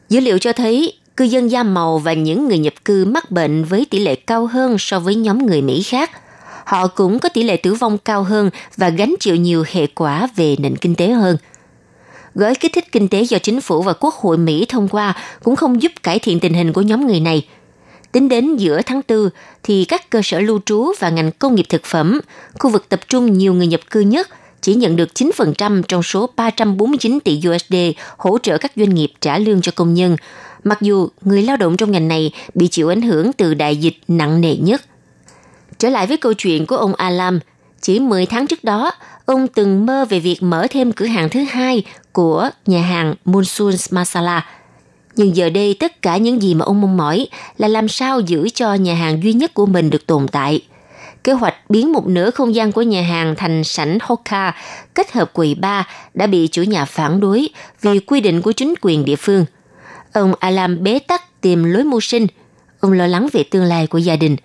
Dữ 0.08 0.20
liệu 0.20 0.38
cho 0.38 0.52
thấy 0.52 0.92
cư 1.16 1.24
dân 1.24 1.50
da 1.50 1.62
màu 1.62 1.98
và 1.98 2.12
những 2.12 2.48
người 2.48 2.58
nhập 2.58 2.74
cư 2.84 3.04
mắc 3.04 3.30
bệnh 3.30 3.64
với 3.64 3.86
tỷ 3.90 3.98
lệ 3.98 4.14
cao 4.14 4.46
hơn 4.46 4.76
so 4.78 5.00
với 5.00 5.14
nhóm 5.14 5.46
người 5.46 5.62
Mỹ 5.62 5.82
khác. 5.82 6.10
Họ 6.64 6.86
cũng 6.86 7.18
có 7.18 7.28
tỷ 7.28 7.42
lệ 7.42 7.56
tử 7.56 7.74
vong 7.74 7.98
cao 7.98 8.22
hơn 8.22 8.50
và 8.76 8.88
gánh 8.88 9.14
chịu 9.20 9.36
nhiều 9.36 9.64
hệ 9.72 9.86
quả 9.86 10.28
về 10.36 10.56
nền 10.58 10.76
kinh 10.76 10.94
tế 10.94 11.08
hơn. 11.08 11.36
Gói 12.34 12.54
kích 12.54 12.72
thích 12.72 12.92
kinh 12.92 13.08
tế 13.08 13.22
do 13.22 13.38
chính 13.38 13.60
phủ 13.60 13.82
và 13.82 13.92
quốc 13.92 14.14
hội 14.14 14.38
Mỹ 14.38 14.66
thông 14.68 14.88
qua 14.88 15.16
cũng 15.42 15.56
không 15.56 15.82
giúp 15.82 15.92
cải 16.02 16.18
thiện 16.18 16.40
tình 16.40 16.54
hình 16.54 16.72
của 16.72 16.82
nhóm 16.82 17.06
người 17.06 17.20
này. 17.20 17.46
Tính 18.12 18.28
đến 18.28 18.56
giữa 18.56 18.80
tháng 18.82 19.00
4, 19.08 19.28
thì 19.62 19.84
các 19.84 20.10
cơ 20.10 20.20
sở 20.24 20.40
lưu 20.40 20.60
trú 20.66 20.92
và 20.98 21.10
ngành 21.10 21.32
công 21.32 21.54
nghiệp 21.54 21.66
thực 21.68 21.84
phẩm, 21.84 22.20
khu 22.58 22.70
vực 22.70 22.88
tập 22.88 23.00
trung 23.08 23.38
nhiều 23.38 23.54
người 23.54 23.66
nhập 23.66 23.80
cư 23.90 24.00
nhất– 24.00 24.28
chỉ 24.64 24.74
nhận 24.74 24.96
được 24.96 25.08
9% 25.14 25.82
trong 25.82 26.02
số 26.02 26.28
349 26.36 27.18
tỷ 27.24 27.40
USD 27.48 27.74
hỗ 28.16 28.38
trợ 28.38 28.58
các 28.58 28.72
doanh 28.76 28.94
nghiệp 28.94 29.12
trả 29.20 29.38
lương 29.38 29.60
cho 29.60 29.72
công 29.74 29.94
nhân, 29.94 30.16
mặc 30.64 30.78
dù 30.80 31.08
người 31.20 31.42
lao 31.42 31.56
động 31.56 31.76
trong 31.76 31.92
ngành 31.92 32.08
này 32.08 32.32
bị 32.54 32.68
chịu 32.68 32.88
ảnh 32.88 33.02
hưởng 33.02 33.32
từ 33.32 33.54
đại 33.54 33.76
dịch 33.76 33.96
nặng 34.08 34.40
nề 34.40 34.56
nhất. 34.56 34.82
Trở 35.78 35.88
lại 35.88 36.06
với 36.06 36.16
câu 36.16 36.32
chuyện 36.34 36.66
của 36.66 36.76
ông 36.76 36.94
Alam, 36.94 37.40
chỉ 37.80 38.00
10 38.00 38.26
tháng 38.26 38.46
trước 38.46 38.64
đó, 38.64 38.92
ông 39.26 39.48
từng 39.48 39.86
mơ 39.86 40.04
về 40.04 40.20
việc 40.20 40.42
mở 40.42 40.66
thêm 40.70 40.92
cửa 40.92 41.06
hàng 41.06 41.28
thứ 41.28 41.40
hai 41.40 41.84
của 42.12 42.50
nhà 42.66 42.82
hàng 42.82 43.14
Monsoon 43.24 43.74
Masala. 43.90 44.46
Nhưng 45.16 45.36
giờ 45.36 45.50
đây 45.50 45.76
tất 45.80 46.02
cả 46.02 46.16
những 46.16 46.42
gì 46.42 46.54
mà 46.54 46.64
ông 46.64 46.80
mong 46.80 46.96
mỏi 46.96 47.26
là 47.56 47.68
làm 47.68 47.88
sao 47.88 48.20
giữ 48.20 48.48
cho 48.54 48.74
nhà 48.74 48.94
hàng 48.94 49.22
duy 49.22 49.32
nhất 49.32 49.54
của 49.54 49.66
mình 49.66 49.90
được 49.90 50.06
tồn 50.06 50.28
tại– 50.28 50.60
Kế 51.24 51.32
hoạch 51.32 51.70
biến 51.70 51.92
một 51.92 52.06
nửa 52.06 52.30
không 52.30 52.54
gian 52.54 52.72
của 52.72 52.82
nhà 52.82 53.02
hàng 53.02 53.34
thành 53.36 53.64
sảnh 53.64 53.98
Hoka 54.02 54.54
kết 54.94 55.12
hợp 55.12 55.32
quầy 55.32 55.54
bar 55.54 55.84
đã 56.14 56.26
bị 56.26 56.48
chủ 56.48 56.62
nhà 56.62 56.84
phản 56.84 57.20
đối 57.20 57.48
vì 57.80 57.98
quy 57.98 58.20
định 58.20 58.42
của 58.42 58.52
chính 58.52 58.74
quyền 58.80 59.04
địa 59.04 59.16
phương. 59.16 59.44
Ông 60.12 60.34
Alam 60.40 60.82
bế 60.82 60.98
tắc 60.98 61.40
tìm 61.40 61.64
lối 61.64 61.84
mưu 61.84 62.00
sinh. 62.00 62.26
Ông 62.80 62.92
lo 62.92 63.06
lắng 63.06 63.28
về 63.32 63.44
tương 63.50 63.64
lai 63.64 63.86
của 63.86 63.98
gia 63.98 64.16
đình. 64.16 64.36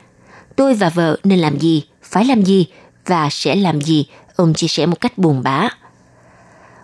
Tôi 0.56 0.74
và 0.74 0.90
vợ 0.90 1.18
nên 1.24 1.40
làm 1.40 1.60
gì, 1.60 1.84
phải 2.04 2.26
làm 2.26 2.44
gì 2.44 2.68
và 3.06 3.30
sẽ 3.32 3.56
làm 3.56 3.82
gì, 3.82 4.06
ông 4.36 4.54
chia 4.54 4.68
sẻ 4.68 4.86
một 4.86 5.02
cách 5.02 5.18
buồn 5.18 5.44
bã. 5.44 5.70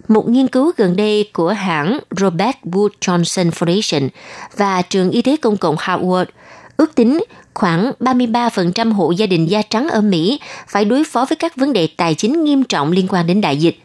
Một 0.07 0.29
nghiên 0.29 0.47
cứu 0.47 0.71
gần 0.77 0.95
đây 0.95 1.29
của 1.33 1.49
hãng 1.49 1.99
Robert 2.17 2.55
Wood 2.63 2.89
Johnson 3.01 3.49
Foundation 3.49 4.09
và 4.57 4.81
trường 4.81 5.11
y 5.11 5.21
tế 5.21 5.37
công 5.37 5.57
cộng 5.57 5.75
Harvard 5.79 6.29
ước 6.77 6.95
tính 6.95 7.19
khoảng 7.55 7.91
33% 7.99 8.93
hộ 8.93 9.11
gia 9.11 9.25
đình 9.25 9.45
da 9.45 9.61
trắng 9.61 9.89
ở 9.89 10.01
Mỹ 10.01 10.39
phải 10.67 10.85
đối 10.85 11.03
phó 11.03 11.25
với 11.25 11.35
các 11.35 11.55
vấn 11.55 11.73
đề 11.73 11.87
tài 11.97 12.15
chính 12.15 12.43
nghiêm 12.43 12.63
trọng 12.63 12.91
liên 12.91 13.07
quan 13.09 13.27
đến 13.27 13.41
đại 13.41 13.57
dịch. 13.57 13.79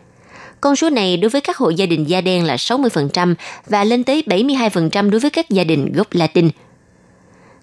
Con 0.61 0.77
số 0.77 0.91
này 0.91 1.17
đối 1.17 1.29
với 1.29 1.41
các 1.41 1.57
hộ 1.57 1.69
gia 1.71 1.87
đình 1.87 2.05
da 2.05 2.21
đen 2.21 2.45
là 2.45 2.57
60% 2.57 3.35
và 3.67 3.85
lên 3.85 4.05
tới 4.05 4.23
72% 4.27 5.11
đối 5.11 5.21
với 5.21 5.31
các 5.31 5.51
gia 5.51 5.65
đình 5.65 5.93
gốc 5.93 6.07
Latin. 6.11 6.51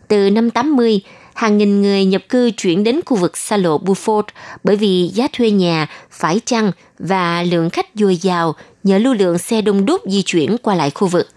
Từ 0.07 0.29
năm 0.29 0.49
80, 0.49 1.01
hàng 1.33 1.57
nghìn 1.57 1.81
người 1.81 2.05
nhập 2.05 2.21
cư 2.29 2.51
chuyển 2.51 2.83
đến 2.83 2.99
khu 3.05 3.17
vực 3.17 3.37
xa 3.37 3.57
lộ 3.57 3.77
Buford 3.77 4.23
bởi 4.63 4.75
vì 4.75 5.09
giá 5.13 5.27
thuê 5.33 5.51
nhà 5.51 5.87
phải 6.11 6.39
chăng 6.45 6.71
và 6.99 7.43
lượng 7.43 7.69
khách 7.69 7.87
dồi 7.95 8.15
dào 8.15 8.55
nhờ 8.83 8.97
lưu 8.97 9.13
lượng 9.13 9.37
xe 9.37 9.61
đông 9.61 9.85
đúc 9.85 10.01
di 10.05 10.21
chuyển 10.21 10.57
qua 10.61 10.75
lại 10.75 10.89
khu 10.89 11.07
vực. 11.07 11.29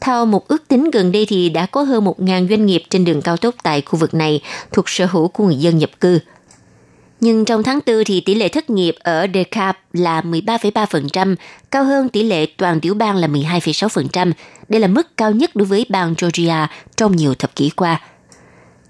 Theo 0.00 0.26
một 0.26 0.48
ước 0.48 0.68
tính 0.68 0.90
gần 0.90 1.12
đây 1.12 1.26
thì 1.28 1.48
đã 1.48 1.66
có 1.66 1.82
hơn 1.82 2.04
1.000 2.04 2.48
doanh 2.48 2.66
nghiệp 2.66 2.82
trên 2.90 3.04
đường 3.04 3.22
cao 3.22 3.36
tốc 3.36 3.54
tại 3.62 3.80
khu 3.80 3.98
vực 3.98 4.14
này 4.14 4.40
thuộc 4.72 4.88
sở 4.88 5.06
hữu 5.06 5.28
của 5.28 5.44
người 5.44 5.56
dân 5.56 5.78
nhập 5.78 5.90
cư. 6.00 6.18
Nhưng 7.20 7.44
trong 7.44 7.62
tháng 7.62 7.78
4 7.86 8.04
thì 8.06 8.20
tỷ 8.20 8.34
lệ 8.34 8.48
thất 8.48 8.70
nghiệp 8.70 8.94
ở 9.00 9.26
DeKalb 9.34 9.76
là 9.92 10.20
13,3%, 10.20 11.36
cao 11.70 11.84
hơn 11.84 12.08
tỷ 12.08 12.22
lệ 12.22 12.46
toàn 12.46 12.80
tiểu 12.80 12.94
bang 12.94 13.16
là 13.16 13.28
12,6%. 13.28 14.32
Đây 14.68 14.80
là 14.80 14.88
mức 14.88 15.16
cao 15.16 15.30
nhất 15.30 15.56
đối 15.56 15.66
với 15.66 15.86
bang 15.88 16.14
Georgia 16.20 16.68
trong 16.96 17.16
nhiều 17.16 17.34
thập 17.34 17.56
kỷ 17.56 17.70
qua. 17.70 18.00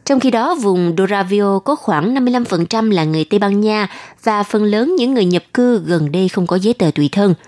Trong 0.04 0.20
khi 0.20 0.30
đó, 0.30 0.54
vùng 0.54 0.94
Doravio 0.98 1.58
có 1.58 1.74
khoảng 1.74 2.14
55% 2.14 2.90
là 2.90 3.04
người 3.04 3.24
Tây 3.24 3.38
Ban 3.38 3.60
Nha 3.60 3.88
và 4.22 4.42
phần 4.42 4.64
lớn 4.64 4.96
những 4.96 5.14
người 5.14 5.24
nhập 5.24 5.44
cư 5.54 5.78
gần 5.78 6.12
đây 6.12 6.28
không 6.28 6.46
có 6.46 6.56
giấy 6.56 6.74
tờ 6.74 6.90
tùy 6.94 7.08
thân– 7.12 7.34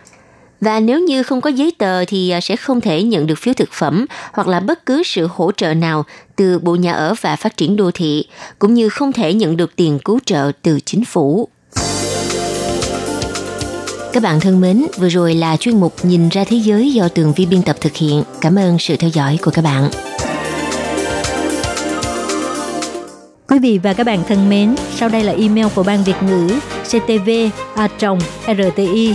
và 0.61 0.81
nếu 0.81 1.01
như 1.01 1.23
không 1.23 1.41
có 1.41 1.51
giấy 1.51 1.73
tờ 1.79 2.05
thì 2.05 2.31
à, 2.31 2.41
sẽ 2.41 2.57
không 2.57 2.81
thể 2.81 3.03
nhận 3.03 3.27
được 3.27 3.39
phiếu 3.39 3.55
thực 3.55 3.73
phẩm 3.73 4.07
hoặc 4.33 4.49
là 4.49 4.61
bất 4.61 4.87
cứ 4.87 5.03
sự 5.03 5.29
hỗ 5.31 5.53
trợ 5.53 5.75
nào 5.75 6.05
từ 6.37 6.59
Bộ 6.59 6.75
Nhà 6.75 6.93
ở 6.93 7.15
và 7.21 7.37
Phát 7.37 7.57
triển 7.57 7.77
Đô 7.77 7.91
thị, 7.91 8.27
cũng 8.59 8.75
như 8.75 8.89
không 8.89 9.13
thể 9.13 9.35
nhận 9.35 9.57
được 9.57 9.77
tiền 9.77 9.99
cứu 10.05 10.19
trợ 10.27 10.53
từ 10.63 10.81
chính 10.81 11.05
phủ. 11.05 11.49
Các 14.13 14.23
bạn 14.23 14.41
thân 14.41 14.61
mến, 14.61 14.87
vừa 14.97 15.09
rồi 15.09 15.35
là 15.35 15.57
chuyên 15.57 15.81
mục 15.81 15.95
Nhìn 16.03 16.29
ra 16.29 16.45
thế 16.45 16.57
giới 16.57 16.93
do 16.93 17.09
Tường 17.09 17.33
Vi 17.37 17.47
biên 17.47 17.63
tập 17.63 17.77
thực 17.81 17.97
hiện. 17.97 18.23
Cảm 18.41 18.59
ơn 18.59 18.79
sự 18.79 18.97
theo 18.97 19.11
dõi 19.11 19.39
của 19.43 19.51
các 19.51 19.63
bạn. 19.63 19.91
Quý 23.49 23.59
vị 23.59 23.79
và 23.83 23.93
các 23.93 24.07
bạn 24.07 24.23
thân 24.29 24.49
mến, 24.49 24.75
sau 24.97 25.09
đây 25.09 25.25
là 25.25 25.33
email 25.33 25.67
của 25.75 25.83
Ban 25.83 26.05
Việt 26.05 26.17
ngữ 26.23 26.49
ctv 26.85 27.31
a 27.75 27.89
rti 28.55 29.15